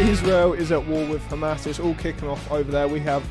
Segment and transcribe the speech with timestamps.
[0.00, 1.66] Israel is at war with Hamas.
[1.66, 2.88] It's all kicking off over there.
[2.88, 3.22] We have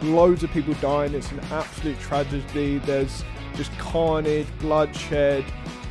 [0.00, 1.12] loads of people dying.
[1.12, 2.78] It's an absolute tragedy.
[2.78, 3.22] There's
[3.56, 5.44] just carnage, bloodshed,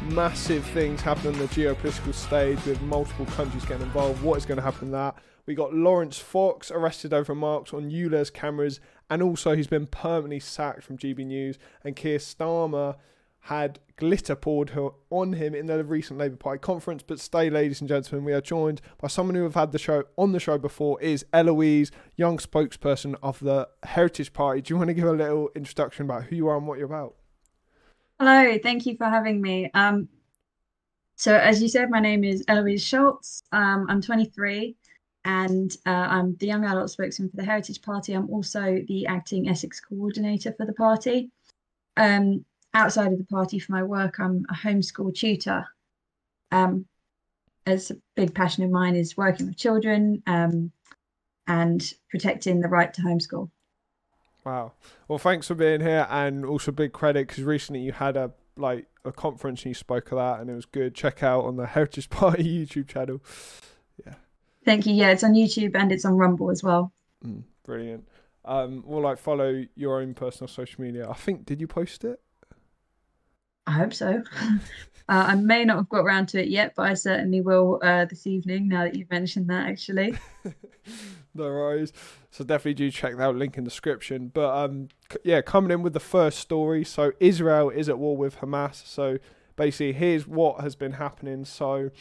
[0.09, 4.23] massive things happening on the geopolitical stage with multiple countries getting involved.
[4.23, 5.15] What is going to happen that?
[5.45, 8.79] We got Laurence Fox arrested over remarks on ULEZ cameras,
[9.11, 11.59] and also he's been permanently sacked from GB News.
[11.83, 12.95] And Keir Starmer
[13.43, 14.71] had glitter poured
[15.09, 17.03] on him in the recent Labour Party conference.
[17.05, 20.05] But stay, ladies and gentlemen, we are joined by someone who have had the show
[20.17, 21.01] on the show before.
[21.01, 24.61] Is Eloise, young spokesperson of the Heritage Party.
[24.61, 26.87] Do you want to give a little introduction about who you are and what you're
[26.87, 27.15] about?
[28.17, 29.69] Hello, thank you for having me.
[29.73, 30.07] Um,
[31.17, 33.43] so as you said, my name is Eloise Schultz.
[33.51, 34.73] Um, I'm 23
[35.25, 38.13] and uh, I'm the young adult spokesman for the Heritage Party.
[38.13, 41.29] I'm also the acting Essex coordinator for the party.
[41.97, 45.65] Um, outside of the party for my work, I'm a homeschool tutor.
[46.51, 46.85] Um,
[47.65, 50.71] as a big passion of mine is working with children um,
[51.47, 53.49] and protecting the right to homeschool.
[54.45, 54.73] Wow.
[55.07, 58.87] Well, thanks for being here, and also big credit because recently you had a like
[59.05, 60.93] a conference and you spoke of that, and it was good.
[60.95, 63.21] Check out on the Heritage Party YouTube channel.
[64.05, 64.15] Yeah.
[64.65, 64.93] Thank you.
[64.93, 66.91] Yeah, it's on YouTube and it's on Rumble as well.
[67.25, 68.07] Mm, brilliant.
[68.45, 71.09] Um, we'll like follow your own personal social media.
[71.09, 72.19] I think did you post it?
[73.67, 74.21] I hope so.
[74.41, 74.57] uh,
[75.07, 78.27] I may not have got around to it yet, but I certainly will uh, this
[78.27, 78.67] evening.
[78.67, 80.15] Now that you've mentioned that, actually.
[81.33, 81.93] no worries.
[82.31, 83.35] So definitely do check that.
[83.35, 84.29] Link in the description.
[84.33, 84.89] But um,
[85.23, 86.83] yeah, coming in with the first story.
[86.83, 88.85] So Israel is at war with Hamas.
[88.85, 89.17] So
[89.55, 91.45] basically, here's what has been happening.
[91.45, 91.91] So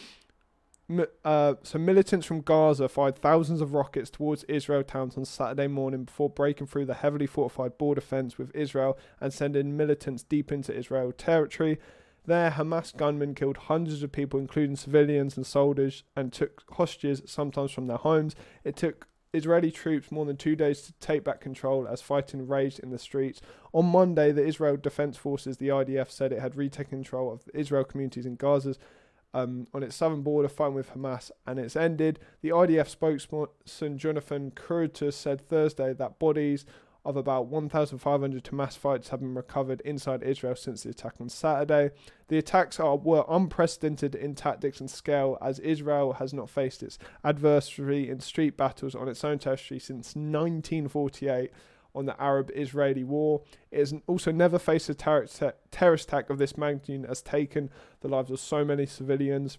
[1.24, 6.04] uh, so militants from Gaza fired thousands of rockets towards Israel towns on Saturday morning
[6.04, 10.76] before breaking through the heavily fortified border fence with Israel and sending militants deep into
[10.76, 11.78] Israel territory.
[12.24, 17.72] There, Hamas gunmen killed hundreds of people, including civilians and soldiers, and took hostages, sometimes
[17.72, 18.36] from their homes.
[18.62, 22.78] It took Israeli troops more than two days to take back control as fighting raged
[22.78, 23.40] in the streets.
[23.72, 27.58] On Monday, the Israel Defense Forces, the IDF, said it had retaken control of the
[27.58, 28.78] Israel communities in Gaza's
[29.34, 32.18] um, on its southern border fighting with Hamas, and it's ended.
[32.42, 36.64] The IDF spokesperson Jonathan Kurtis said Thursday that bodies
[37.04, 41.90] of about 1,500 Hamas fighters have been recovered inside Israel since the attack on Saturday.
[42.28, 46.98] The attacks are, were unprecedented in tactics and scale, as Israel has not faced its
[47.24, 51.50] adversary in street battles on its own territory since 1948
[51.94, 53.42] on the Arab Israeli war.
[53.70, 55.42] It has also never faced a terrorist
[56.08, 57.70] attack of this magnitude as taken
[58.00, 59.58] the lives of so many civilians.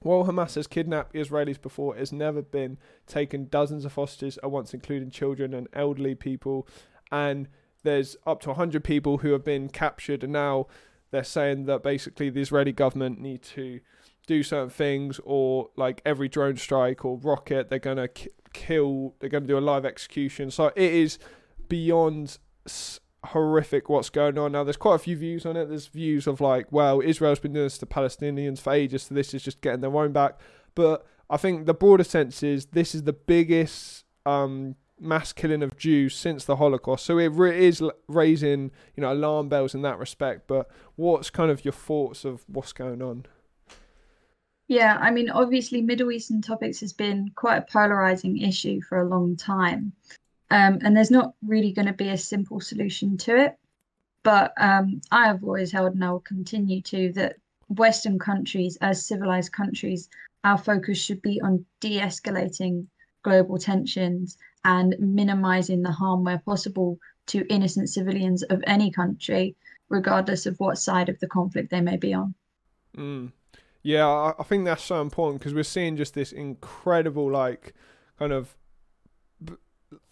[0.00, 4.50] While Hamas has kidnapped Israelis before, it has never been taken dozens of hostages at
[4.50, 6.66] once, including children and elderly people.
[7.12, 7.48] And
[7.82, 10.68] there's up to 100 people who have been captured, and now
[11.10, 13.80] they're saying that basically the Israeli government need to
[14.26, 18.08] do certain things, or like every drone strike or rocket, they're going to
[18.52, 20.50] kill, they're going to do a live execution.
[20.50, 21.18] So it is
[21.70, 22.36] beyond
[23.24, 24.64] horrific what's going on now.
[24.64, 25.70] There's quite a few views on it.
[25.70, 29.32] There's views of like, well, Israel's been doing this to Palestinians for ages, so this
[29.32, 30.38] is just getting their own back.
[30.74, 35.76] But I think the broader sense is this is the biggest um, mass killing of
[35.76, 37.04] Jews since the Holocaust.
[37.04, 40.46] So it is raising, you know, alarm bells in that respect.
[40.46, 43.26] But what's kind of your thoughts of what's going on?
[44.68, 49.08] Yeah, I mean, obviously, Middle Eastern topics has been quite a polarizing issue for a
[49.08, 49.92] long time.
[50.50, 53.56] Um, and there's not really going to be a simple solution to it.
[54.22, 57.36] But um, I have always held, and I will continue to, that
[57.68, 60.08] Western countries, as civilized countries,
[60.44, 62.86] our focus should be on de escalating
[63.22, 69.54] global tensions and minimizing the harm where possible to innocent civilians of any country,
[69.88, 72.34] regardless of what side of the conflict they may be on.
[72.96, 73.32] Mm.
[73.82, 77.72] Yeah, I, I think that's so important because we're seeing just this incredible, like,
[78.18, 78.54] kind of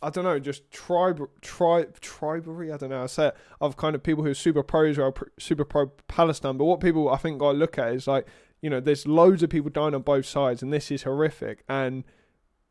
[0.03, 2.73] I don't know, just tribe, tribe, tribery.
[2.73, 3.03] I don't know.
[3.03, 6.57] to say it of kind of people who are super pro Israel, super pro Palestine.
[6.57, 8.27] But what people I think to look at is like,
[8.61, 11.65] you know, there's loads of people dying on both sides, and this is horrific.
[11.69, 12.05] And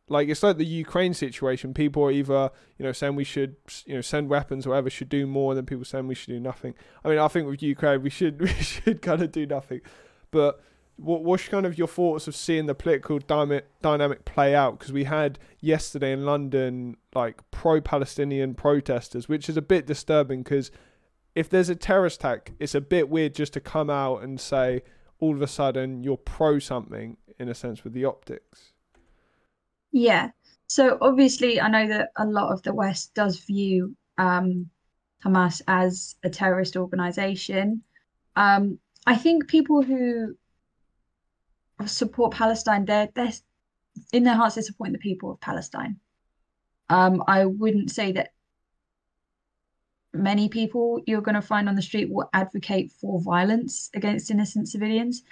[0.09, 1.74] like it's like the Ukraine situation.
[1.74, 3.56] People are either you know saying we should
[3.86, 6.39] you know send weapons or whatever, should do more than people saying we should do
[6.39, 6.74] nothing.
[7.03, 9.81] I mean, I think with Ukraine we should we should kind of do nothing,
[10.31, 10.62] but
[10.97, 14.79] what what's kind of your thoughts of seeing the political dynamic dynamic play out?
[14.79, 20.44] Because we had yesterday in London like pro-Palestinian protesters, which is a bit disturbing.
[20.44, 20.71] Because
[21.35, 24.81] if there's a terrorist attack, it's a bit weird just to come out and say
[25.19, 28.73] all of a sudden you're pro something in a sense with the optics.
[29.91, 30.31] Yeah.
[30.67, 34.69] So obviously, I know that a lot of the West does view um,
[35.23, 37.83] Hamas as a terrorist organization.
[38.35, 40.35] Um, I think people who
[41.85, 43.33] support Palestine, they're they're
[44.13, 46.00] in their hearts they're supporting the people of Palestine.
[46.89, 48.31] Um, I wouldn't say that
[50.13, 54.69] many people you're going to find on the street will advocate for violence against innocent
[54.69, 55.24] civilians.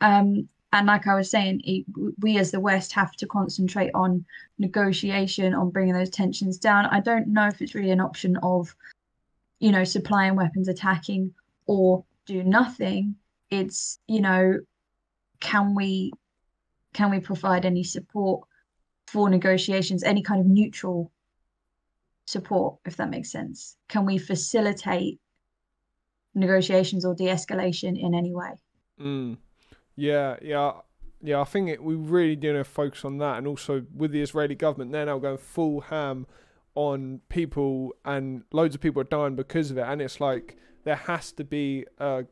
[0.00, 1.84] Um, and like I was saying, it,
[2.20, 4.24] we as the West have to concentrate on
[4.58, 6.86] negotiation, on bringing those tensions down.
[6.86, 8.74] I don't know if it's really an option of,
[9.58, 11.34] you know, supplying weapons, attacking,
[11.66, 13.16] or do nothing.
[13.50, 14.58] It's you know,
[15.40, 16.12] can we
[16.92, 18.46] can we provide any support
[19.06, 21.12] for negotiations, any kind of neutral
[22.26, 23.76] support, if that makes sense?
[23.88, 25.20] Can we facilitate
[26.34, 28.52] negotiations or de-escalation in any way?
[29.00, 29.38] Mm.
[29.96, 30.72] Yeah, yeah,
[31.22, 31.40] yeah.
[31.40, 34.22] I think it, we really do need to focus on that, and also with the
[34.22, 36.26] Israeli government, they're now going full ham
[36.74, 39.84] on people, and loads of people are dying because of it.
[39.86, 42.24] And it's like there has to be a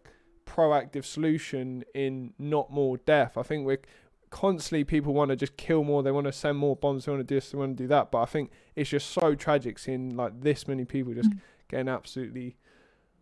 [0.48, 3.36] proactive solution in not more death.
[3.36, 3.82] I think we're
[4.30, 6.02] constantly people want to just kill more.
[6.02, 7.04] They want to send more bombs.
[7.04, 7.50] They want to do this.
[7.50, 8.10] They want to do that.
[8.10, 11.40] But I think it's just so tragic seeing like this many people just mm.
[11.68, 12.56] getting absolutely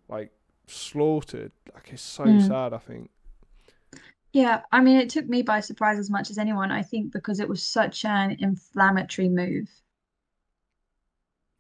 [0.09, 0.31] like
[0.67, 1.53] slaughtered.
[1.75, 2.47] Like it's so mm.
[2.47, 2.73] sad.
[2.73, 3.11] I think.
[4.33, 6.71] Yeah, I mean, it took me by surprise as much as anyone.
[6.71, 9.69] I think because it was such an inflammatory move.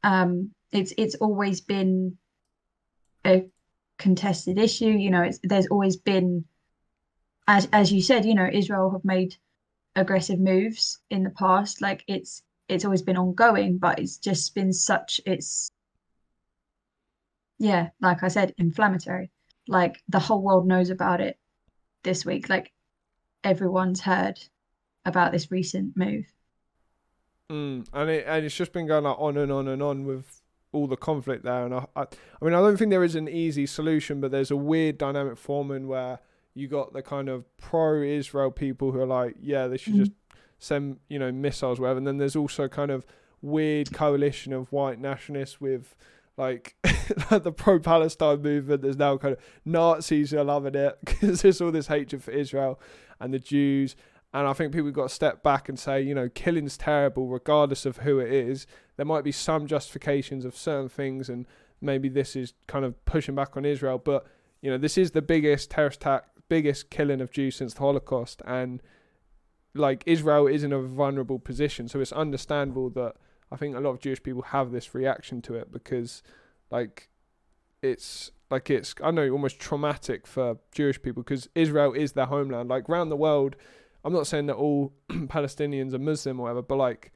[0.04, 2.18] Um, it's it's always been
[3.24, 3.48] a
[3.98, 4.90] contested issue.
[4.90, 6.44] You know, it's there's always been
[7.48, 9.36] as as you said, you know, Israel have made
[9.94, 11.80] aggressive moves in the past.
[11.80, 15.70] Like it's it's always been ongoing, but it's just been such it's
[17.58, 19.30] yeah, like I said, inflammatory.
[19.68, 21.38] Like the whole world knows about it
[22.02, 22.48] this week.
[22.48, 22.72] Like
[23.42, 24.38] everyone's heard
[25.04, 26.26] about this recent move.
[27.50, 30.42] Mm, and it and it's just been going like on and on and on with
[30.76, 31.64] all the conflict there.
[31.64, 34.50] And I, I, I mean, I don't think there is an easy solution, but there's
[34.50, 36.20] a weird dynamic forming where
[36.54, 39.98] you got the kind of pro-Israel people who are like, yeah, they should mm.
[39.98, 40.12] just
[40.58, 41.98] send you know missiles, whatever.
[41.98, 43.06] And then there's also kind of
[43.42, 45.94] weird coalition of white nationalists with
[46.36, 46.76] like
[47.30, 48.82] the pro-Palestine movement.
[48.82, 52.30] There's now kind of Nazis who are loving it because there's all this hatred for
[52.30, 52.80] Israel
[53.20, 53.96] and the Jews.
[54.34, 57.28] And I think people have got to step back and say, you know, killing's terrible,
[57.28, 58.66] regardless of who it is.
[58.96, 61.46] There might be some justifications of certain things, and
[61.80, 63.98] maybe this is kind of pushing back on Israel.
[63.98, 64.26] But
[64.62, 68.42] you know, this is the biggest terrorist attack biggest killing of Jews since the Holocaust,
[68.46, 68.82] and
[69.74, 73.14] like Israel is in a vulnerable position, so it's understandable that
[73.50, 76.22] I think a lot of Jewish people have this reaction to it because,
[76.70, 77.08] like,
[77.82, 82.68] it's like it's I know almost traumatic for Jewish people because Israel is their homeland.
[82.68, 83.56] Like around the world,
[84.04, 87.12] I'm not saying that all Palestinians are Muslim or whatever, but like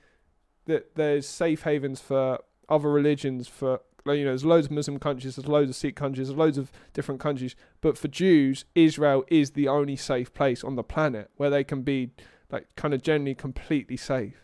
[0.67, 5.37] that there's safe havens for other religions for you know, there's loads of Muslim countries,
[5.37, 7.55] there's loads of Sikh countries, there's loads of different countries.
[7.81, 11.83] But for Jews, Israel is the only safe place on the planet where they can
[11.83, 12.11] be
[12.51, 14.37] like kind of generally completely safe.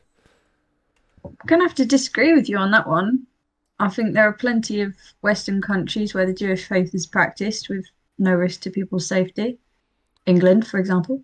[1.25, 3.27] I'm gonna have to disagree with you on that one.
[3.79, 7.85] I think there are plenty of Western countries where the Jewish faith is practiced with
[8.19, 9.59] no risk to people's safety.
[10.25, 11.23] England, for example.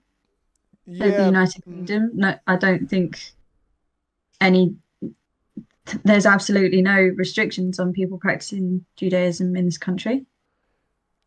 [0.86, 1.08] Yeah.
[1.08, 1.64] The United mm.
[1.64, 2.10] Kingdom.
[2.14, 3.32] No, I don't think
[4.42, 4.76] any
[6.04, 10.24] there's absolutely no restrictions on people practicing Judaism in this country.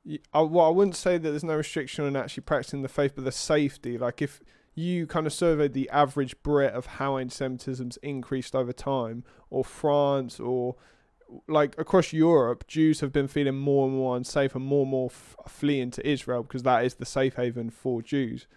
[0.08, 3.14] I, uh, well, I wouldn't say that there's no restriction on actually practicing the faith,
[3.16, 3.98] but the safety.
[3.98, 4.40] Like if
[4.74, 10.40] you kind of surveyed the average Brit of how anti-Semitism's increased over time, or France,
[10.40, 10.76] or
[11.48, 15.10] like across Europe, Jews have been feeling more and more unsafe and more and more
[15.12, 18.48] f- fleeing to Israel because that is the safe haven for Jews.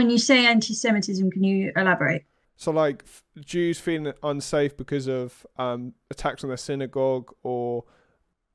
[0.00, 2.24] When you say anti-Semitism, can you elaborate?
[2.56, 3.04] So like
[3.38, 7.84] Jews feeling unsafe because of um, attacks on their synagogue or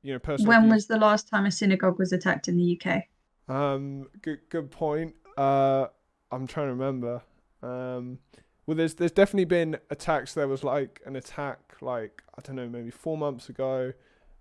[0.02, 0.48] you know personal.
[0.48, 0.72] When abuse.
[0.74, 3.04] was the last time a synagogue was attacked in the UK?
[3.48, 5.14] Um, good good point.
[5.38, 5.86] Uh,
[6.32, 7.22] I'm trying to remember.
[7.62, 8.18] Um,
[8.66, 10.34] well, there's there's definitely been attacks.
[10.34, 13.92] There was like an attack, like I don't know, maybe four months ago.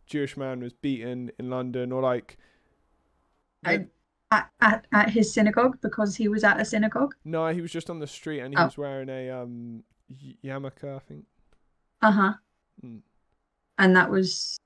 [0.08, 2.40] Jewish man was beaten in London, or like.
[3.64, 3.86] I,
[4.32, 7.16] at, at, at his synagogue because he was at a synagogue?
[7.24, 8.66] No, he was just on the street and he oh.
[8.66, 9.84] was wearing a um
[10.44, 11.26] yarmulke, I think.
[12.02, 12.34] Uh huh.
[12.84, 13.02] Mm.
[13.78, 14.58] And that was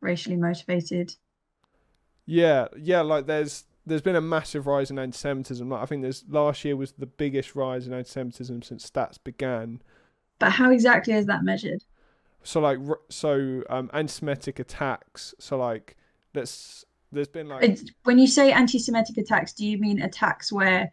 [0.00, 1.14] racially motivated.
[2.26, 3.00] Yeah, yeah.
[3.00, 5.68] Like there's there's been a massive rise in anti-Semitism.
[5.68, 9.82] Like I think there's last year was the biggest rise in anti-Semitism since stats began.
[10.38, 11.84] But how exactly is that measured?
[12.42, 15.34] So like so um anti-Semitic attacks.
[15.38, 15.96] So like
[16.34, 20.92] let's there's been like when you say anti-Semitic attacks, do you mean attacks where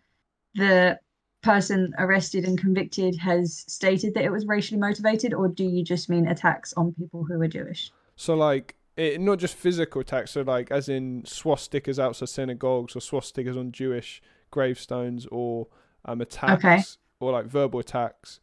[0.55, 0.99] the
[1.41, 6.09] person arrested and convicted has stated that it was racially motivated, or do you just
[6.09, 7.91] mean attacks on people who are Jewish?
[8.15, 12.99] So like it, not just physical attacks, so like as in swastikas outside synagogues or
[12.99, 14.21] swastikas on Jewish
[14.51, 15.67] gravestones or
[16.05, 16.81] um, attacks Okay.
[17.21, 18.39] or like verbal attacks.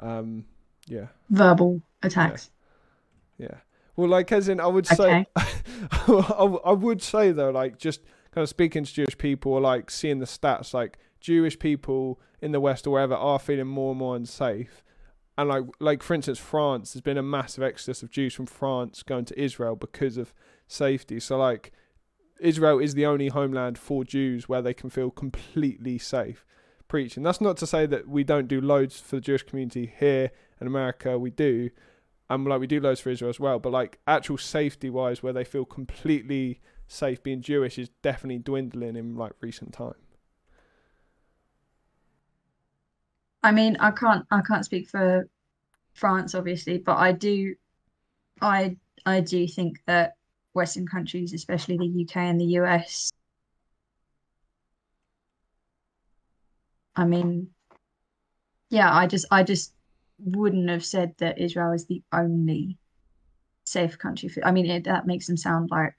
[0.00, 0.46] Um,
[0.88, 2.50] yeah, Verbal attacks.
[3.38, 3.58] yeah.
[3.96, 5.26] Well, like as in, I would say, Okay.
[5.36, 8.00] I, I would say though, like just
[8.32, 12.52] kind of speaking to Jewish people or like seeing the stats, like Jewish people in
[12.52, 14.82] the West or wherever are feeling more and more unsafe.
[15.38, 19.02] And like, like for instance, France, there's been a massive exodus of Jews from France
[19.02, 20.34] going to Israel because of
[20.66, 21.20] safety.
[21.20, 21.72] So like,
[22.40, 26.44] Israel is the only homeland for Jews where they can feel completely safe
[26.88, 27.22] preaching.
[27.22, 30.30] That's not to say that we don't do loads for the Jewish community here
[30.60, 31.18] in America.
[31.18, 31.70] We do,
[32.34, 33.58] and like we do loads for Israel as well.
[33.58, 38.96] But like actual safety wise, where they feel completely safe being Jewish is definitely dwindling
[38.96, 39.94] in like recent time.
[43.42, 45.28] I mean, I can't I can't speak for
[45.94, 47.54] France, obviously, but I do
[48.40, 50.14] I I do think that
[50.54, 53.10] Western countries, especially the UK and the US,
[56.96, 57.48] I mean,
[58.70, 59.74] yeah, I just I just
[60.24, 62.78] wouldn't have said that Israel is the only
[63.64, 65.94] safe country for, I mean, it, that makes them sound like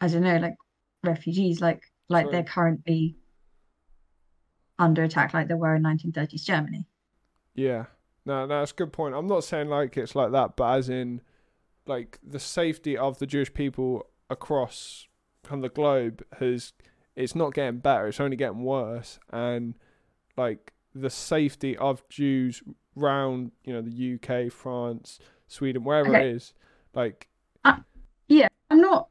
[0.00, 0.56] I don't know, like
[1.04, 3.16] refugees, like like they're currently
[4.78, 6.86] under attack like they were in 1930s Germany.
[7.54, 7.86] Yeah,
[8.24, 9.14] no, no, that's a good point.
[9.14, 11.20] I'm not saying like it's like that, but as in
[11.86, 15.06] like the safety of the Jewish people across
[15.44, 16.72] kind of the globe has
[17.14, 19.74] it's not getting better, it's only getting worse, and
[20.36, 22.62] like the safety of Jews
[22.96, 26.28] round you know the UK, France, Sweden, wherever Okay.
[26.28, 26.54] it is,
[26.94, 27.28] like
[28.28, 29.08] Yeah, I'm not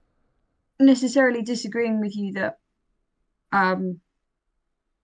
[0.79, 2.57] necessarily disagreeing with you that
[3.51, 3.99] um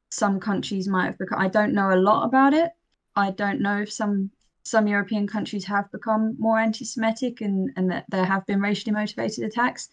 [0.10, 2.72] some countries might have become I don't know a lot about it.
[3.16, 4.32] I don't know if some
[4.64, 9.44] some European countries have become more anti-Semitic and and that there have been racially motivated
[9.44, 9.90] attacks.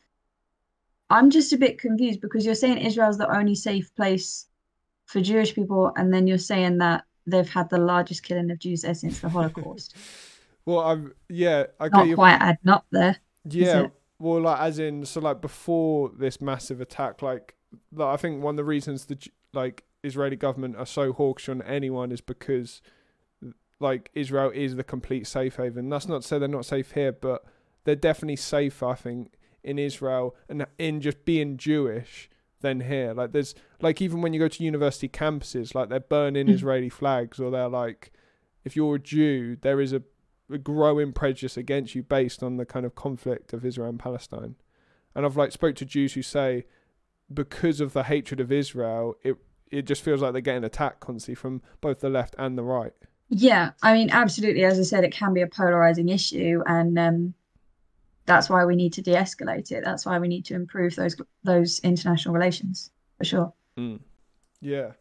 [1.10, 4.46] I'm just a bit confused because you're saying Israel's the only safe place
[5.12, 8.82] for Jewish people, and then you're saying that they've had the largest killing of Jews
[8.82, 9.94] there since the Holocaust.
[10.66, 13.18] well, I'm yeah, I get Not your quite adding up there.
[13.44, 13.88] Yeah,
[14.18, 17.54] well, like as in, so like before this massive attack, like,
[17.92, 19.18] like I think one of the reasons the
[19.52, 22.80] like Israeli government are so hawkish on anyone is because
[23.80, 25.90] like Israel is the complete safe haven.
[25.90, 27.44] That's not to say they're not safe here, but
[27.84, 28.86] they're definitely safer.
[28.86, 32.28] I think in Israel and in just being Jewish
[32.62, 33.12] than here.
[33.12, 36.54] Like there's like even when you go to university campuses, like they're burning Mm.
[36.54, 38.12] Israeli flags or they're like,
[38.64, 40.02] if you're a Jew, there is a
[40.50, 44.56] a growing prejudice against you based on the kind of conflict of Israel and Palestine.
[45.14, 46.64] And I've like spoke to Jews who say
[47.32, 49.36] because of the hatred of Israel, it
[49.70, 52.92] it just feels like they're getting attacked constantly from both the left and the right.
[53.30, 54.64] Yeah, I mean, absolutely.
[54.64, 57.34] As I said, it can be a polarizing issue, and um,
[58.26, 59.82] that's why we need to de-escalate it.
[59.84, 63.52] That's why we need to improve those those international relations for sure.
[63.76, 64.00] Mm.
[64.60, 64.92] Yeah,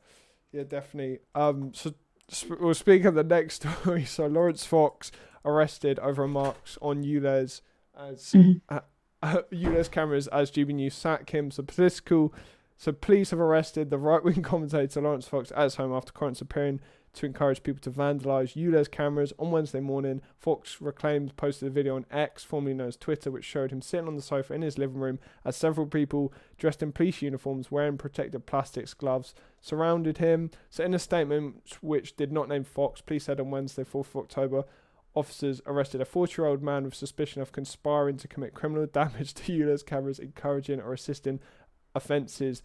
[0.52, 1.20] yeah, definitely.
[1.36, 1.94] Um, so
[2.34, 4.06] sp- we'll speak of the next story.
[4.06, 5.12] So Laurence Fox
[5.46, 7.62] arrested over remarks on ULEZ
[7.98, 8.62] as Mhm.
[8.70, 8.80] uh,
[9.24, 11.52] uh, ULEZ cameras as GB News sack him.
[11.52, 12.34] So political.
[12.78, 16.80] So police have arrested the right-wing commentator Laurence Fox at home after comments appearing
[17.14, 20.22] to encourage people to vandalise ULEZ cameras on Wednesday morning.
[20.38, 24.08] Fox reclaimed posted a video on X, formerly known as Twitter, which showed him sitting
[24.08, 27.98] on the sofa in his living room as several people dressed in police uniforms wearing
[27.98, 30.52] protective plastics gloves surrounded him.
[30.70, 34.16] So, in a statement which did not name Fox, police said on Wednesday, 4th of
[34.18, 34.64] October,
[35.14, 39.34] officers arrested a 40 year old man with suspicion of conspiring to commit criminal damage
[39.34, 41.40] to ULEZ cameras, encouraging or assisting
[41.94, 42.62] offences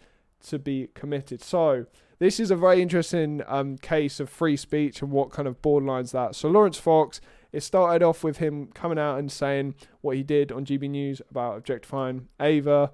[0.49, 1.43] to be committed.
[1.43, 1.87] So,
[2.19, 6.13] this is a very interesting um, case of free speech and what kind of borderlines
[6.13, 6.35] that.
[6.35, 7.21] So, Laurence Fox,
[7.53, 11.21] it started off with him coming out and saying what he did on GB News
[11.31, 12.93] about objectifying Ava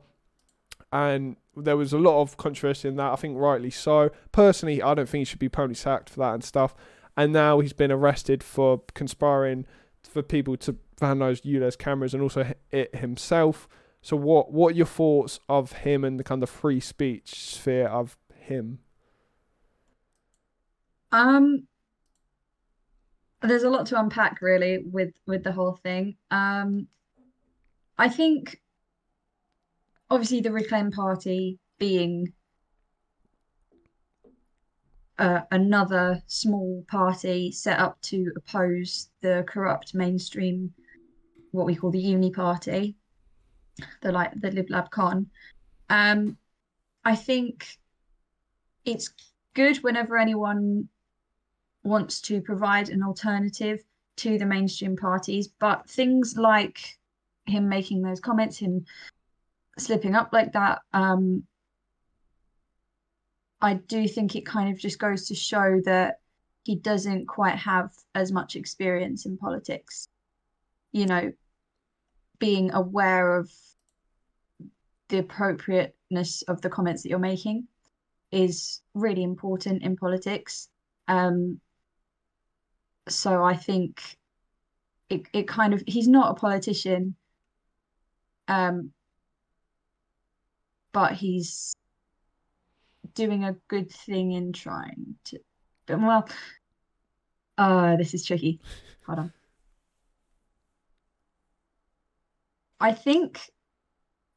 [0.92, 3.12] and there was a lot of controversy in that.
[3.12, 4.10] I think rightly so.
[4.30, 6.74] Personally, I don't think he should be permanently sacked for that and stuff.
[7.16, 9.66] And now he's been arrested for conspiring
[10.02, 13.68] for people to vandalise ULEZ cameras and also it himself.
[14.02, 17.86] So, what what are your thoughts of him and the kind of free speech sphere
[17.86, 18.80] of him?
[21.12, 21.68] Um,
[23.42, 26.16] there's a lot to unpack really with with the whole thing.
[26.32, 26.88] Um,
[27.96, 28.60] I think
[30.10, 32.32] obviously the Reclaim Party being
[35.18, 40.72] uh, another small party set up to oppose the corrupt mainstream,
[41.52, 42.96] what we call the Uni Party,
[44.00, 45.30] the like the Lib Lab Con.
[45.88, 46.36] Um,
[47.04, 47.78] I think
[48.84, 49.12] it's
[49.54, 50.88] good whenever anyone
[51.82, 53.82] wants to provide an alternative
[54.16, 56.98] to the mainstream parties, but things like
[57.46, 58.84] him making those comments, him
[59.78, 61.44] slipping up like that, um,
[63.60, 66.18] I do think it kind of just goes to show that
[66.64, 70.08] he doesn't quite have as much experience in politics.
[70.90, 71.32] You know,
[72.42, 73.48] being aware of
[75.10, 77.68] the appropriateness of the comments that you're making
[78.32, 80.68] is really important in politics.
[81.06, 81.60] Um,
[83.08, 84.16] so I think
[85.08, 87.14] it, it kind of he's not a politician
[88.48, 88.90] um,
[90.92, 91.74] but he's
[93.14, 95.38] doing a good thing in trying to
[95.88, 96.28] well
[97.58, 98.58] uh this is tricky
[99.06, 99.32] hold on
[102.82, 103.40] i think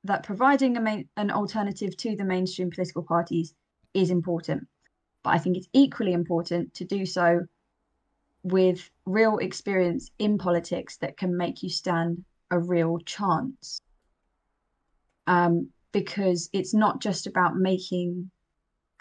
[0.05, 3.53] that providing main, an alternative to the mainstream political parties
[3.93, 4.67] is important
[5.23, 7.41] but i think it's equally important to do so
[8.43, 13.81] with real experience in politics that can make you stand a real chance
[15.27, 18.29] um, because it's not just about making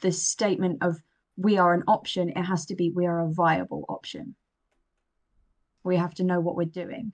[0.01, 0.97] the statement of
[1.37, 4.35] we are an option, it has to be we are a viable option.
[5.83, 7.13] We have to know what we're doing.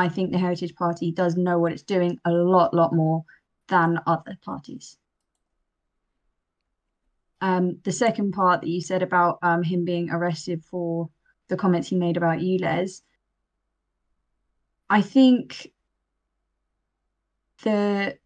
[0.00, 3.22] I think the Heritage Party does know what it's doing a lot, lot more
[3.68, 4.96] than other parties.
[7.42, 11.10] Um, the second part that you said about um, him being arrested for
[11.48, 13.02] the comments he made about ULEZ,
[14.88, 15.70] I think
[17.62, 18.16] the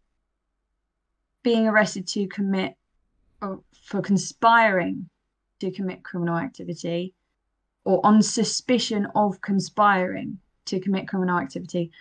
[1.43, 2.75] being arrested to commit
[3.41, 5.09] or for conspiring
[5.59, 7.13] to commit criminal activity
[7.83, 11.91] or on suspicion of conspiring to commit criminal activity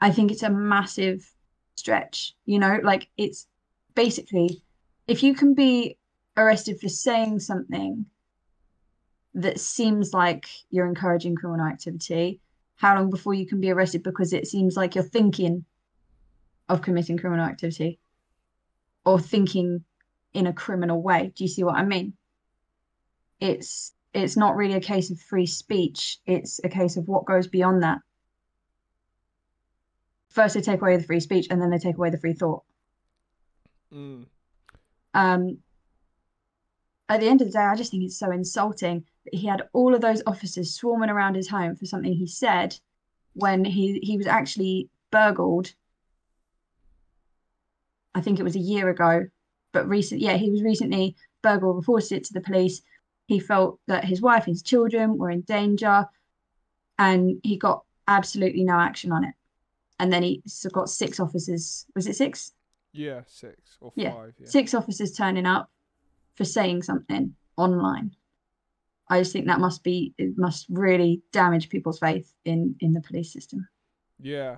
[0.00, 1.30] i think it's a massive
[1.74, 3.46] stretch you know like it's
[3.94, 4.62] basically
[5.06, 5.96] if you can be
[6.36, 8.06] arrested for saying something
[9.34, 12.40] that seems like you're encouraging criminal activity
[12.76, 15.64] how long before you can be arrested because it seems like you're thinking
[16.68, 17.98] of committing criminal activity
[19.04, 19.84] or thinking
[20.32, 21.32] in a criminal way.
[21.34, 22.14] Do you see what I mean?
[23.40, 26.18] It's it's not really a case of free speech.
[26.26, 27.98] It's a case of what goes beyond that.
[30.28, 32.62] First, they take away the free speech, and then they take away the free thought.
[33.92, 34.26] Mm.
[35.14, 35.58] Um,
[37.08, 39.62] at the end of the day, I just think it's so insulting that he had
[39.72, 42.76] all of those officers swarming around his home for something he said
[43.34, 45.74] when he he was actually burgled
[48.14, 49.26] I think it was a year ago,
[49.72, 52.80] but recent, yeah, he was recently burgled, reported it to the police.
[53.26, 56.06] He felt that his wife and his children were in danger,
[56.98, 59.34] and he got absolutely no action on it.
[59.98, 61.86] And then he got six officers.
[61.94, 62.52] Was it six?
[62.92, 64.34] Yeah, six or yeah, five.
[64.38, 64.48] Yeah.
[64.48, 65.70] Six officers turning up
[66.34, 68.14] for saying something online.
[69.08, 73.00] I just think that must be it must really damage people's faith in in the
[73.00, 73.68] police system.
[74.20, 74.56] Yeah,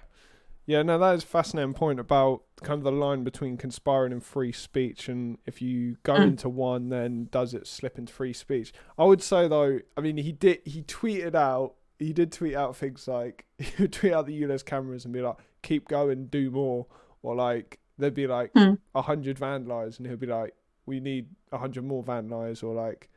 [0.66, 4.22] yeah, no, that is a fascinating point about kind of the line between conspiring and
[4.22, 6.24] free speech, and if you go mm.
[6.24, 8.72] into one, then does it slip into free speech?
[8.98, 12.76] I would say though, I mean, he did he tweeted out, he did tweet out
[12.76, 16.50] things like he would tweet out the ULEZ cameras and be like, "Keep going, do
[16.50, 16.86] more,"
[17.22, 18.74] or like there'd be like hmm.
[18.94, 19.04] a mm.
[19.04, 23.08] hundred vandalized, and he'll be like, "We need a hundred more vandalized," or like,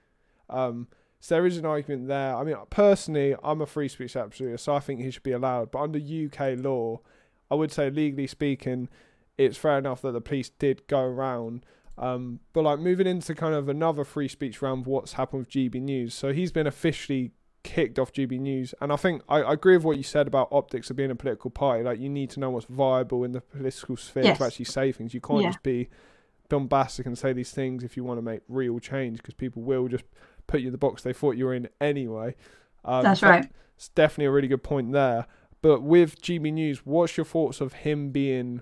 [0.51, 0.88] um,
[1.19, 2.35] so there is an argument there.
[2.35, 5.71] I mean, personally, I'm a free speech absolutist, so I think he should be allowed.
[5.71, 7.01] But under UK law,
[7.51, 8.89] I would say legally speaking,
[9.38, 11.65] it's fair enough that the police did go around.
[11.97, 15.81] Um, but like moving into kind of another free speech round, what's happened with GB
[15.81, 16.13] News.
[16.13, 17.31] So he's been officially
[17.63, 20.47] kicked off GB News, and I think I, I, agree with what you said about
[20.51, 21.83] optics of being a political party.
[21.83, 24.38] Like you need to know what's viable in the political sphere yes.
[24.38, 25.13] to actually say things.
[25.13, 25.49] You can't yeah.
[25.49, 25.89] just be
[26.47, 29.89] bombastic and say these things if you want to make real change, because people will
[29.89, 30.05] just
[30.47, 32.35] put you in the box they thought you were in anyway.
[32.85, 33.49] Um, That's right.
[33.75, 35.27] It's definitely a really good point there.
[35.62, 38.62] But with GB News, what's your thoughts of him being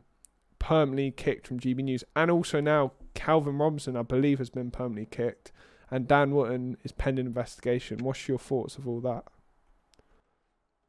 [0.60, 2.04] permanently kicked from GB News?
[2.16, 5.52] And also now Calvin Robinson, I believe, has been permanently kicked,
[5.92, 8.00] and Dan Wootton is pending investigation.
[8.00, 9.24] What's your thoughts of all that?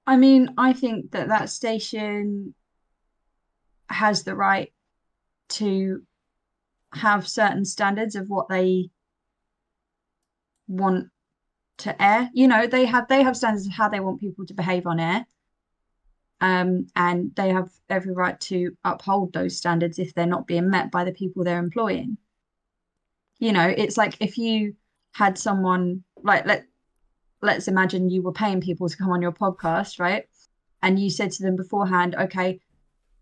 [0.07, 2.55] I mean, I think that that station
[3.91, 4.73] has the right
[5.51, 6.03] to
[6.95, 8.89] have certain standards of what they
[10.67, 11.09] want
[11.79, 12.31] to air.
[12.33, 14.99] You know, they have they have standards of how they want people to behave on
[14.99, 15.27] air
[16.41, 20.91] um, and they have every right to uphold those standards if they're not being met
[20.91, 22.17] by the people they're employing.
[23.39, 24.75] You know, it's like if you
[25.13, 26.65] had someone like let
[27.43, 30.25] let's imagine you were paying people to come on your podcast, right?
[30.83, 32.61] And you said to them beforehand, okay,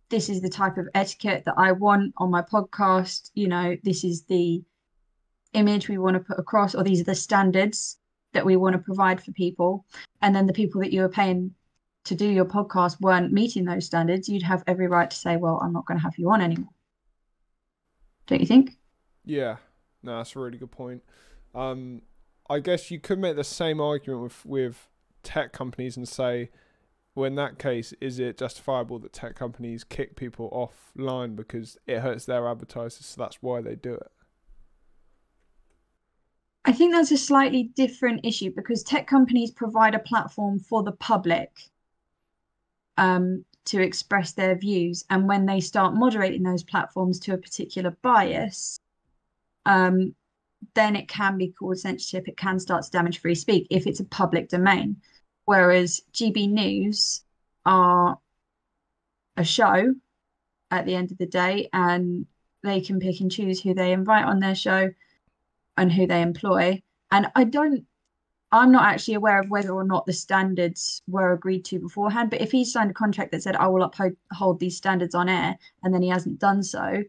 [0.08, 3.30] this is the type of etiquette that I want on my podcast.
[3.34, 4.62] You know, this is the
[5.52, 7.98] image we want to put across, or these are the standards
[8.32, 9.86] that we want to provide for people.
[10.22, 11.54] And then the people that you are paying
[12.06, 15.60] to do your podcast weren't meeting those standards, you'd have every right to say, well,
[15.62, 16.70] I'm not going to have you on anymore.
[18.26, 18.76] Don't you think?
[19.24, 19.56] Yeah.
[20.02, 21.02] No, that's a really good point.
[21.54, 22.02] Um,
[22.48, 24.88] I guess you could make the same argument with with
[25.22, 26.50] tech companies and say,
[27.14, 32.00] well, in that case, is it justifiable that tech companies kick people offline because it
[32.00, 34.10] hurts their advertisers, so that's why they do it?
[36.64, 40.92] I think that's a slightly different issue because tech companies provide a platform for the
[40.92, 41.50] public
[42.96, 45.04] um, to express their views.
[45.10, 48.78] And when they start moderating those platforms to a particular bias,
[49.64, 50.14] um,
[50.74, 52.28] then it can be called censorship.
[52.28, 54.96] It can start to damage free speech if it's a public domain.
[55.44, 57.22] Whereas GB News
[57.64, 58.18] are
[59.36, 59.94] a show
[60.70, 62.26] at the end of the day, and
[62.62, 64.90] they can pick and choose who they invite on their show
[65.76, 66.82] and who they employ.
[67.10, 67.86] And I don't,
[68.52, 72.30] I'm not actually aware of whether or not the standards were agreed to beforehand.
[72.30, 75.58] But if he signed a contract that said, I will uphold these standards on air,
[75.82, 77.02] and then he hasn't done so,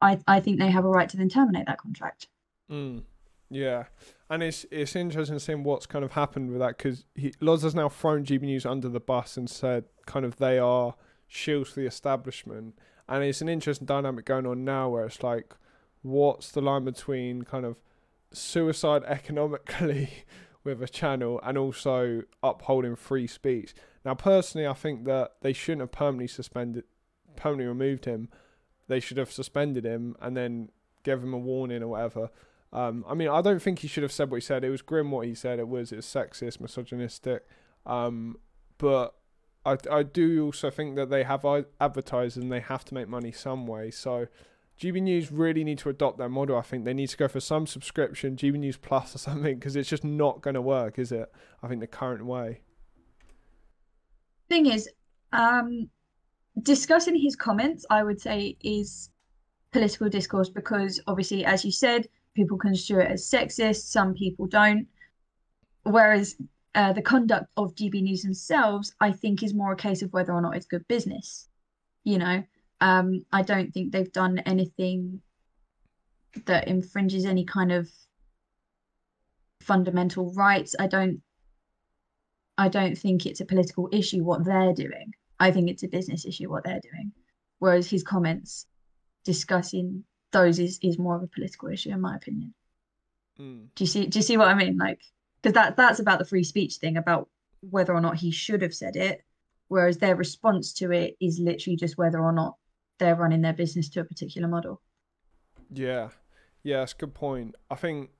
[0.00, 2.28] I, I think they have a right to then terminate that contract.
[2.70, 3.02] Mm,
[3.50, 3.84] yeah.
[4.30, 7.04] And it's it's interesting seeing what's kind of happened with that because
[7.40, 10.94] Loz has now thrown GB News under the bus and said kind of they are
[11.26, 12.78] shields for the establishment.
[13.08, 15.54] And it's an interesting dynamic going on now where it's like,
[16.02, 17.76] what's the line between kind of
[18.32, 20.10] suicide economically
[20.64, 23.74] with a channel and also upholding free speech.
[24.04, 26.84] Now, personally, I think that they shouldn't have permanently suspended,
[27.36, 28.28] permanently removed him.
[28.88, 30.70] They should have suspended him and then
[31.02, 32.30] give him a warning or whatever.
[32.72, 34.64] Um, I mean, I don't think he should have said what he said.
[34.64, 35.58] It was grim what he said.
[35.58, 37.46] It was it was sexist, misogynistic.
[37.86, 38.36] Um,
[38.76, 39.14] but
[39.64, 41.46] I I do also think that they have
[41.80, 43.90] advertisers and they have to make money some way.
[43.90, 44.26] So
[44.80, 46.56] GB News really need to adopt that model.
[46.56, 49.74] I think they need to go for some subscription, GB News Plus or something, because
[49.74, 51.32] it's just not going to work, is it?
[51.62, 52.60] I think the current way.
[54.48, 54.88] Thing is,
[55.32, 55.90] um,
[56.62, 59.10] discussing his comments, I would say, is
[59.72, 64.86] political discourse because obviously, as you said, people construe it as sexist, some people don't.
[65.82, 66.36] Whereas
[66.74, 70.32] uh, the conduct of GB News themselves, I think, is more a case of whether
[70.32, 71.48] or not it's good business.
[72.04, 72.44] You know,
[72.80, 75.20] um, I don't think they've done anything
[76.46, 77.88] that infringes any kind of
[79.60, 80.74] fundamental rights.
[80.78, 81.20] I don't
[82.56, 85.14] I don't think it's a political issue what they're doing.
[85.38, 87.12] I think it's a business issue what they're doing.
[87.60, 88.66] Whereas his comments
[89.24, 92.54] discussing those is, is more of a political issue in my opinion.
[93.40, 93.68] Mm.
[93.74, 94.76] Do you see do you see what I mean?
[94.76, 95.00] Like
[95.42, 97.28] because that that's about the free speech thing about
[97.60, 99.24] whether or not he should have said it,
[99.68, 102.56] whereas their response to it is literally just whether or not
[102.98, 104.80] they're running their business to a particular model.
[105.70, 106.08] Yeah,
[106.62, 107.54] yeah, that's a good point.
[107.70, 108.10] I think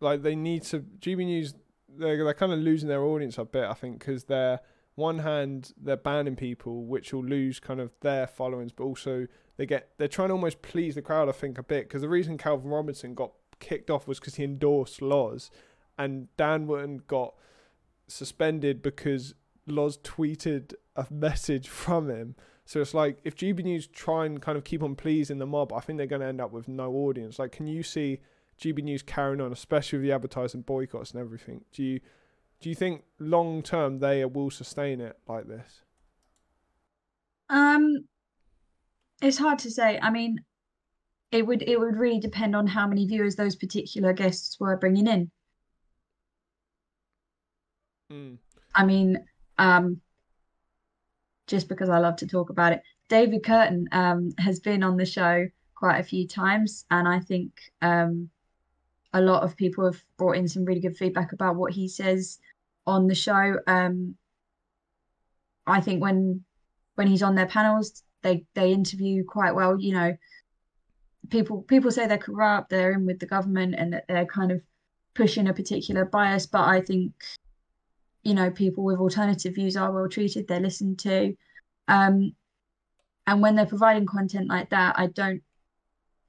[0.00, 1.54] like they need to GB News.
[1.88, 3.64] They're they're kind of losing their audience a bit.
[3.64, 4.60] I think because they're
[4.94, 9.26] one hand they're banning people, which will lose kind of their followings, but also
[9.56, 11.28] they get they're trying to almost please the crowd.
[11.28, 14.44] I think a bit because the reason Calvin Robinson got kicked off was because he
[14.44, 15.50] endorsed Loz,
[15.98, 17.34] and Dan Wootton got
[18.06, 19.34] suspended because
[19.66, 22.36] Loz tweeted a message from him
[22.68, 25.72] so it's like if GB News try and kind of keep on pleasing the mob,
[25.72, 27.38] I think they're going to end up with no audience.
[27.38, 28.20] Like, can you see
[28.60, 31.64] GB News carrying on, especially with the advertising boycotts and everything?
[31.72, 32.00] Do you
[32.60, 35.80] do you think long term they will sustain it like this?
[37.48, 38.04] Um,
[39.22, 39.98] it's hard to say.
[40.02, 40.36] I mean,
[41.32, 45.06] it would it would really depend on how many viewers those particular guests were bringing
[45.06, 45.30] in.
[48.12, 48.36] Mm.
[48.74, 49.24] I mean,
[49.56, 50.02] um,
[51.48, 52.82] just because I love to talk about it.
[53.08, 57.52] David Kurten um, has been on the show quite a few times, and I think
[57.82, 58.30] um,
[59.12, 62.38] a lot of people have brought in some really good feedback about what he says
[62.86, 63.58] on the show.
[63.66, 64.14] Um,
[65.66, 66.44] I think when
[66.94, 69.80] when he's on their panels, they they interview quite well.
[69.80, 70.16] You know,
[71.30, 74.60] people people say they're corrupt, they're in with the government, and that they're kind of
[75.14, 76.46] pushing a particular bias.
[76.46, 77.12] But I think
[78.22, 81.34] you know people with alternative views are well treated they're listened to
[81.88, 82.34] um,
[83.26, 85.42] and when they're providing content like that i don't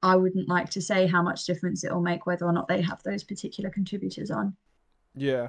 [0.01, 2.81] i wouldn't like to say how much difference it will make whether or not they
[2.81, 4.55] have those particular contributors on
[5.15, 5.47] yeah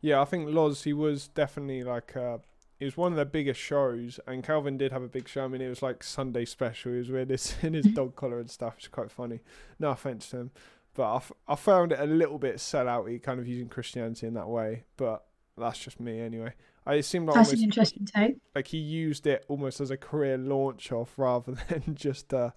[0.00, 2.38] yeah i think loz he was definitely like uh
[2.82, 5.44] it was one of the biggest shows, and Calvin did have a big show.
[5.44, 6.90] I mean, it was like Sunday special.
[6.90, 8.74] He was wearing his in his dog collar and stuff.
[8.78, 9.38] It's quite funny.
[9.78, 10.50] No offense to him,
[10.94, 14.34] but I, f- I found it a little bit sellouty, kind of using Christianity in
[14.34, 14.82] that way.
[14.96, 15.24] But
[15.56, 16.54] that's just me anyway.
[16.86, 18.36] I seemed like that's almost, an interesting take.
[18.54, 22.50] Like he used it almost as a career launch off rather than just uh,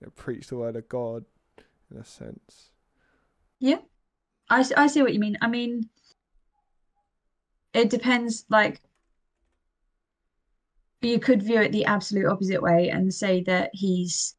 [0.00, 1.24] you know, preach the word of God
[1.90, 2.70] in a sense.
[3.58, 3.78] Yeah,
[4.50, 5.38] I I see what you mean.
[5.40, 5.88] I mean,
[7.72, 8.44] it depends.
[8.48, 8.80] Like,
[11.00, 14.36] you could view it the absolute opposite way and say that he's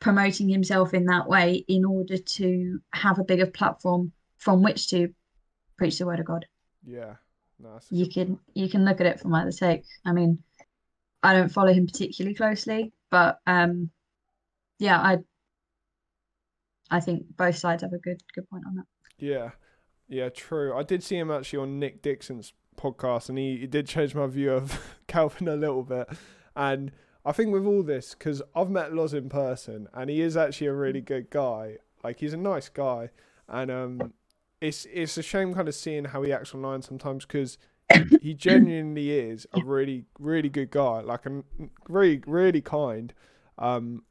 [0.00, 5.12] promoting himself in that way in order to have a bigger platform from which to
[5.76, 6.46] preach the word of God.
[6.84, 7.14] Yeah.
[7.58, 9.84] No, you can you can look at it from either take.
[10.04, 10.42] I mean,
[11.22, 13.90] I don't follow him particularly closely, but um,
[14.78, 15.18] yeah, I
[16.90, 18.86] I think both sides have a good good point on that.
[19.18, 19.50] Yeah,
[20.08, 20.74] yeah, true.
[20.74, 24.26] I did see him actually on Nick Dixon's podcast, and he, he did change my
[24.26, 26.08] view of Calvin a little bit.
[26.56, 26.92] And
[27.24, 30.68] I think with all this, because I've met Loz in person, and he is actually
[30.68, 31.76] a really good guy.
[32.02, 33.10] Like he's a nice guy,
[33.48, 34.14] and um,
[34.60, 37.58] it's it's a shame kind of seeing how he acts online sometimes because
[38.22, 41.42] he genuinely is a really really good guy, like a
[41.88, 43.12] really really kind.
[43.58, 44.04] Um,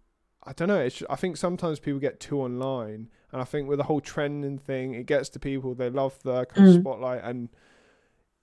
[0.44, 0.80] I don't know.
[0.80, 4.58] It's, I think sometimes people get too online, and I think with the whole trending
[4.58, 5.76] thing, it gets to people.
[5.76, 6.82] They love the kind of mm.
[6.82, 7.50] spotlight, and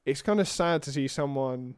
[0.05, 1.75] it's kind of sad to see someone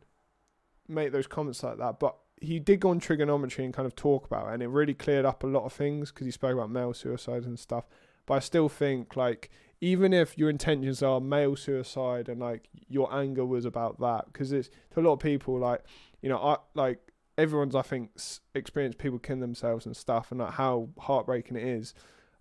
[0.89, 1.99] make those comments like that.
[1.99, 4.95] But he did go on Triggernometry and kind of talk about it, and it really
[4.95, 7.85] cleared up a lot of things because he spoke about male suicides and stuff.
[8.27, 13.13] But I still think like even if your intentions are male suicide and like your
[13.15, 15.83] anger was about that because it's to a lot of people like
[16.21, 16.99] you know i like
[17.37, 18.11] everyone's i think
[18.55, 21.95] experienced people killing themselves and stuff and like how heartbreaking it is.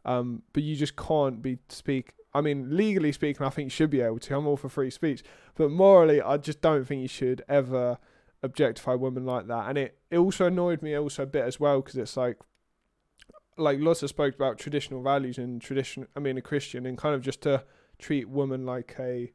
[0.05, 3.89] Um but you just can't be speak i mean legally speaking i think you should
[3.89, 4.35] be able to.
[4.35, 5.23] I'm all for free speech.
[5.55, 7.99] But morally i just don't think you should ever
[8.43, 9.69] objectify women like that.
[9.69, 12.37] And it, it also annoyed me also a bit as well because it's like
[13.57, 16.07] like Lotta spoke about traditional values and tradition.
[16.15, 17.63] I mean, a Christian and kind of just to
[17.99, 19.31] treat women like a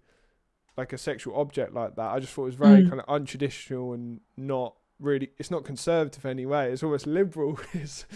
[0.77, 2.11] like a sexual object like that.
[2.11, 2.89] I just thought it was very mm.
[2.89, 5.31] kind of untraditional and not really.
[5.39, 6.73] It's not conservative anyway.
[6.73, 7.59] It's almost liberal.
[7.73, 8.07] it's,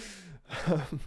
[0.66, 1.00] um,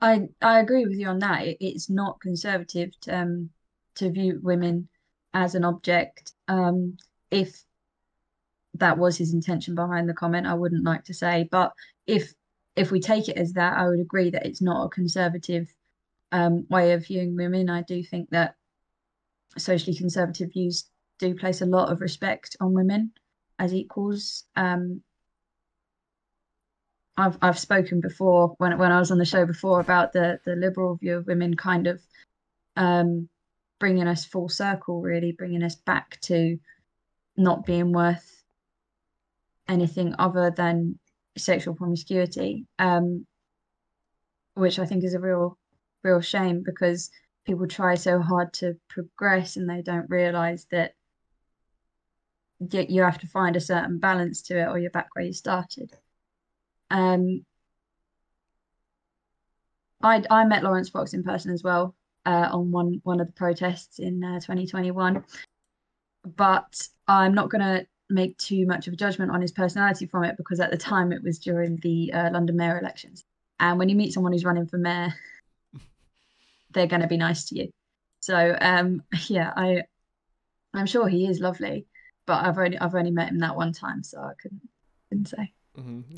[0.00, 1.46] I I agree with you on that.
[1.46, 3.50] It, it's not conservative to, um,
[3.96, 4.88] to view women
[5.32, 6.32] as an object.
[6.48, 6.98] Um,
[7.30, 7.64] if
[8.74, 11.48] that was his intention behind the comment, I wouldn't like to say.
[11.50, 11.72] But
[12.06, 12.34] if
[12.76, 15.72] if we take it as that, I would agree that it's not a conservative
[16.32, 17.70] um, way of viewing women.
[17.70, 18.56] I do think that
[19.56, 20.84] socially conservative views
[21.18, 23.12] do place a lot of respect on women
[23.58, 24.44] as equals.
[24.56, 25.02] Um,
[27.16, 30.56] I've I've spoken before when when I was on the show before about the the
[30.56, 32.00] liberal view of women kind of
[32.76, 33.28] um,
[33.78, 36.58] bringing us full circle, really bringing us back to
[37.36, 38.42] not being worth
[39.68, 40.98] anything other than
[41.36, 43.26] sexual promiscuity, um,
[44.54, 45.58] which I think is a real,
[46.02, 47.10] real shame because
[47.44, 50.94] people try so hard to progress and they don't realize that
[52.70, 55.90] you, have to find a certain balance to it or you're back where you started.
[56.90, 57.44] Um,
[60.02, 61.94] I I met Laurence Fox in person as well
[62.26, 65.24] uh, on one one of the protests in uh, 2021,
[66.36, 70.24] but I'm not going to make too much of a judgment on his personality from
[70.24, 73.24] it because at the time it was during the uh, London mayor elections.
[73.60, 75.12] And when you meet someone who's running for mayor,
[76.70, 77.70] they're going to be nice to you.
[78.20, 79.82] So um, yeah, I
[80.72, 81.86] I'm sure he is lovely,
[82.26, 84.68] but I've only I've only met him that one time, so I couldn't
[85.08, 85.52] couldn't say.
[85.78, 86.16] Mm-hmm.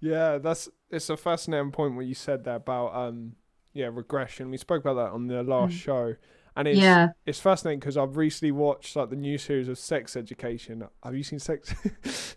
[0.00, 3.32] yeah, that's it's a fascinating point what you said there about um
[3.72, 4.50] yeah regression.
[4.50, 5.80] We spoke about that on the last mm.
[5.80, 6.14] show
[6.56, 7.08] and it's yeah.
[7.26, 10.86] it's fascinating because I've recently watched like the new series of Sex Education.
[11.02, 11.74] Have you seen Sex?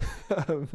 [0.47, 0.67] um,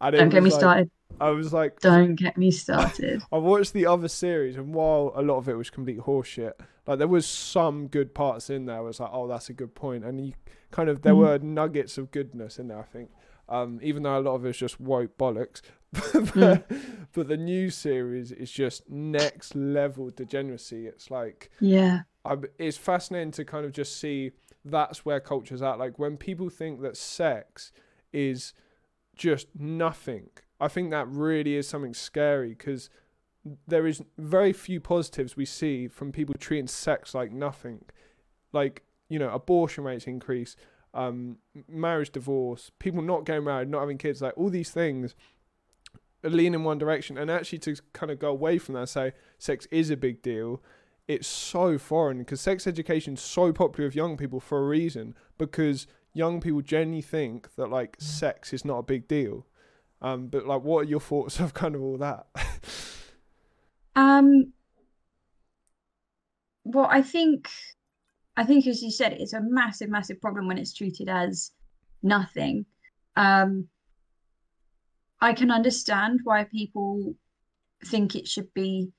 [0.00, 0.90] Don't get me like, started.
[1.20, 3.22] I was like, Don't get me started.
[3.32, 6.52] I watched the other series, and while a lot of it was complete horseshit,
[6.86, 8.76] like there was some good parts in there.
[8.76, 10.34] I was like, oh, that's a good point, and you
[10.70, 11.18] kind of there mm.
[11.18, 12.78] were nuggets of goodness in there.
[12.78, 13.10] I think,
[13.48, 15.62] um, even though a lot of it was just woke bollocks.
[15.92, 16.64] but, mm.
[17.12, 20.86] but the new series is just next level degeneracy.
[20.86, 24.32] It's like yeah, I, it's fascinating to kind of just see
[24.64, 25.78] that's where culture's at.
[25.78, 27.72] Like when people think that sex
[28.12, 28.54] is
[29.14, 32.88] just nothing, I think that really is something scary because
[33.66, 37.84] there is very few positives we see from people treating sex like nothing.
[38.52, 40.56] Like, you know, abortion rates increase,
[40.94, 41.36] um,
[41.68, 45.14] marriage, divorce, people not getting married, not having kids, like all these things
[46.22, 47.18] lean in one direction.
[47.18, 50.62] And actually to kind of go away from that say sex is a big deal
[51.06, 55.14] it's so foreign because sex education is so popular with young people for a reason
[55.38, 59.46] because young people generally think that like sex is not a big deal.
[60.00, 62.26] Um, but like, what are your thoughts of kind of all that?
[63.96, 64.52] um,
[66.64, 67.50] well, I think,
[68.36, 71.50] I think as you said, it's a massive, massive problem when it's treated as
[72.02, 72.64] nothing.
[73.16, 73.68] Um,
[75.20, 77.14] I can understand why people
[77.86, 78.90] think it should be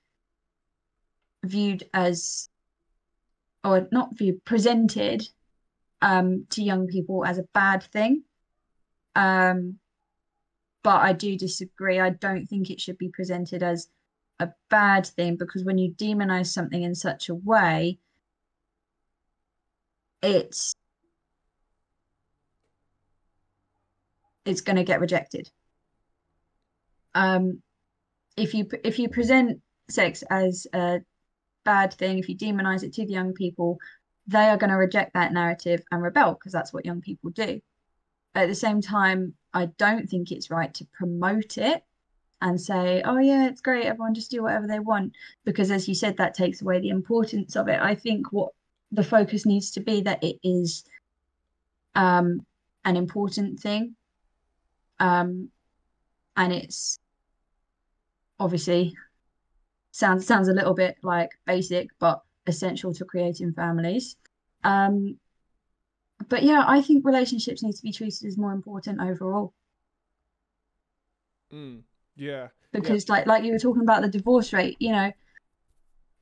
[1.46, 2.50] viewed as,
[3.64, 5.28] or not viewed, presented
[6.02, 8.24] um, to young people as a bad thing.
[9.16, 9.80] Um,
[10.84, 12.00] but I do disagree.
[12.00, 13.88] I don't think it should be presented as
[14.40, 17.98] a bad thing because when you demonize something in such a way,
[20.22, 20.76] it's
[24.46, 25.50] it's going to get rejected.
[27.16, 27.62] Um,
[28.38, 31.00] if you if you present sex as a
[31.65, 33.80] bad thing, if you demonize it to the young people,
[34.28, 37.62] they are going to reject that narrative and rebel because that's what young people do.
[38.34, 41.84] At the same time, I don't think it's right to promote it
[42.41, 45.13] and say, oh, yeah, it's great, everyone just do whatever they want.
[45.45, 47.80] Because as you said, that takes away the importance of it.
[47.82, 48.51] I think what
[48.91, 50.84] the focus needs to be that it is
[51.95, 52.45] um,
[52.84, 53.95] an important thing.
[54.99, 55.49] Um,
[56.36, 56.99] and it's
[58.39, 58.95] obviously
[59.96, 64.18] sounds sounds a little bit like basic, but essential to creating families.
[64.66, 65.18] Um,
[66.28, 69.54] but yeah, I think relationships need to be treated as more important overall.
[71.54, 71.84] Mm,
[72.18, 72.50] yeah.
[72.74, 73.14] Because yeah.
[73.14, 75.14] like like you were talking about the divorce rate, you know,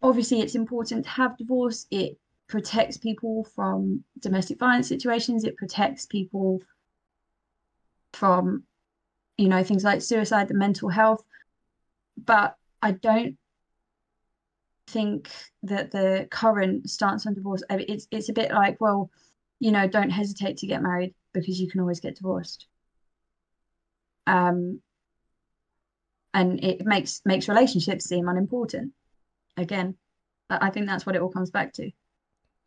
[0.03, 1.87] obviously it's important to have divorce.
[1.89, 5.45] It protects people from domestic violence situations.
[5.45, 6.61] It protects people
[8.11, 8.65] from,
[9.39, 11.23] you know, things like suicide and mental health.
[12.23, 13.35] But I don't
[14.87, 15.29] think
[15.63, 19.09] that the current stance on divorce it's it's a bit like well
[19.59, 22.67] you know don't hesitate to get married because you can always get divorced.
[24.27, 24.81] Um
[26.33, 28.91] and it makes makes relationships seem unimportant.
[29.57, 29.95] Again
[30.49, 31.89] i think that's what it all comes back to.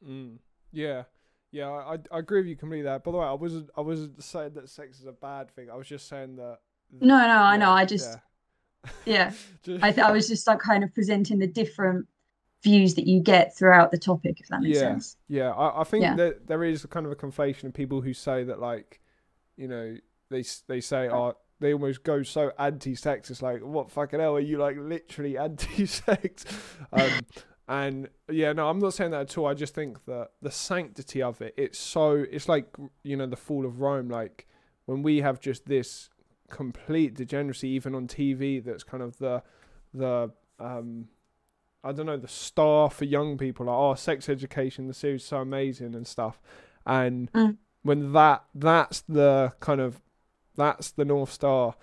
[0.05, 0.39] Mm,
[0.73, 1.05] yeah.
[1.53, 2.99] Yeah I, I agree with you completely there.
[2.99, 5.71] By the way i wasn't i wasn't saying that sex is a bad thing.
[5.71, 6.59] I was just saying that
[7.01, 7.71] no no i know.
[7.71, 8.21] I just yeah
[9.05, 9.33] yeah.
[9.83, 12.07] I, th- I was just like kind of presenting the different
[12.63, 14.83] views that you get throughout the topic if that makes yeah.
[14.83, 15.17] sense.
[15.29, 16.17] Yeah I, I think yeah.
[16.17, 19.01] that there is kind of a conflation of people who say that like
[19.57, 19.97] you know
[20.31, 24.41] they they say oh they almost go so anti-sex it's like what fucking hell are
[24.41, 26.45] you like literally anti-sex?
[26.93, 27.11] Um
[27.69, 29.47] and yeah no i'm not saying that at all.
[29.47, 33.37] I just think that the sanctity of it it's so it's like you know the
[33.37, 34.47] fall of rome like
[34.87, 36.09] when we have just this
[36.49, 39.43] complete degeneracy even on TV that's kind of the
[39.93, 41.09] the um
[41.83, 45.29] I don't know the star for young people like oh sex education the series is
[45.29, 46.41] so amazing and stuff.
[46.85, 47.57] And mm.
[47.83, 50.01] when that that's the kind of
[50.57, 51.77] that's the north star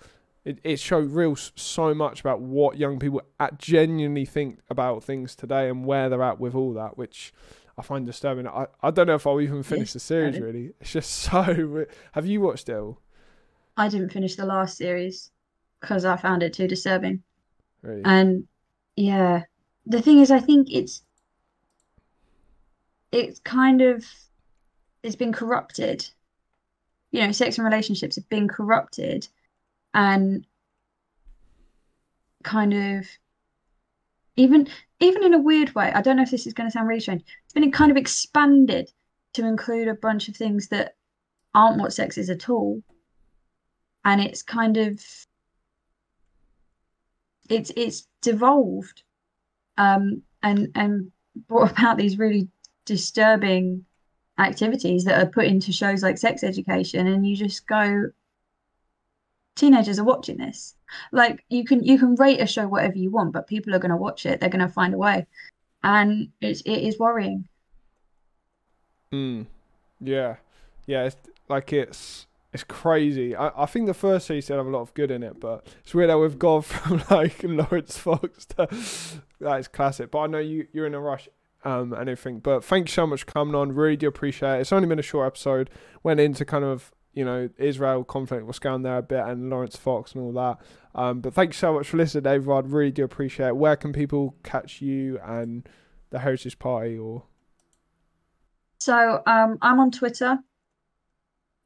[0.44, 5.34] it, it showed real so much about what young people at genuinely think about things
[5.34, 7.32] today and where they're at with all that which
[7.76, 8.46] I find disturbing.
[8.46, 10.72] I, I don't know if I'll even finish the series really.
[10.80, 13.00] It's just so have you watched it all
[13.76, 15.30] I didn't finish the last series
[15.80, 17.22] because I found it too disturbing.
[17.82, 18.02] Really?
[18.04, 18.46] And
[18.96, 19.42] yeah,
[19.86, 21.02] the thing is, I think it's
[23.12, 24.04] it's kind of
[25.02, 26.08] it's been corrupted.
[27.10, 29.28] You know, sex and relationships have been corrupted,
[29.92, 30.46] and
[32.42, 33.06] kind of
[34.36, 34.68] even
[35.00, 35.92] even in a weird way.
[35.92, 37.24] I don't know if this is going to sound really strange.
[37.44, 38.92] It's been kind of expanded
[39.34, 40.96] to include a bunch of things that
[41.54, 42.82] aren't what sex is at all
[44.04, 45.00] and it's kind of
[47.48, 49.02] it's it's devolved
[49.78, 51.10] um, and and
[51.48, 52.48] brought about these really
[52.84, 53.84] disturbing
[54.38, 58.10] activities that are put into shows like sex education and you just go
[59.54, 60.74] teenagers are watching this.
[61.12, 63.90] Like you can you can rate a show whatever you want but people are going
[63.90, 64.40] to watch it.
[64.40, 65.26] They're going to find a way.
[65.82, 67.48] And it's it is worrying.
[69.12, 69.46] Mm.
[70.00, 70.36] yeah.
[70.86, 71.16] Yeah it's
[71.48, 73.34] like it's it's crazy.
[73.34, 75.92] I, I think the first season have a lot of good in it, but it's
[75.92, 78.68] weird how we've gone from like Laurence Fox to
[79.40, 80.12] that is classic.
[80.12, 81.28] But I know you you're in a rush
[81.64, 82.38] um and everything.
[82.38, 83.72] But thanks so much for coming on.
[83.72, 84.60] Really do appreciate it.
[84.60, 85.68] It's only been a short episode.
[86.04, 89.76] Went into kind of you know Israel conflict, what's going there a bit, and Laurence
[89.76, 90.58] Fox and all that.
[90.94, 92.70] Um, but thanks so much for listening, everyone.
[92.70, 93.56] Really do appreciate it.
[93.56, 95.68] Where can people catch you and
[96.10, 97.24] the Heritage Party or?
[98.78, 100.38] So um, I'm on Twitter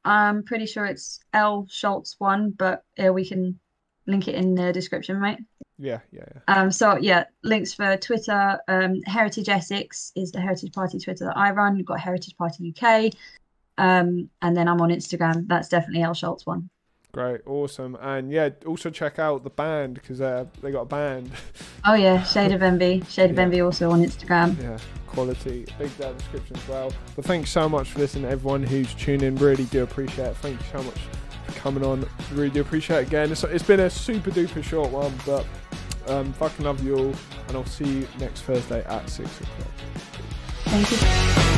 [0.05, 3.59] I'm pretty sure it's L Schultz one, but uh, we can
[4.07, 5.39] link it in the description, right?
[5.77, 6.55] Yeah, yeah, yeah.
[6.55, 8.59] Um, so yeah, links for Twitter.
[8.67, 11.77] Um, Heritage Essex is the Heritage Party Twitter that I run.
[11.77, 13.13] You've got Heritage Party UK,
[13.77, 15.47] um, and then I'm on Instagram.
[15.47, 16.69] That's definitely L Schultz one.
[17.11, 21.31] Great, awesome, and yeah, also check out the band because uh, they got a band.
[21.85, 23.01] Oh yeah, Shade of Envy.
[23.07, 23.31] Shade yeah.
[23.31, 24.61] of Envy also on Instagram.
[24.61, 25.65] Yeah, quality.
[25.79, 26.91] Link that description as well.
[27.15, 29.37] But thanks so much for listening, everyone who's tuned in.
[29.37, 30.37] Really do appreciate it.
[30.37, 30.99] Thank you so much
[31.47, 32.05] for coming on.
[32.33, 33.31] Really do appreciate it again.
[33.31, 35.45] It's, it's been a super duper short one, but
[36.07, 37.13] um, fucking love you all,
[37.47, 39.67] and I'll see you next Thursday at six o'clock.
[40.65, 41.48] Thank you.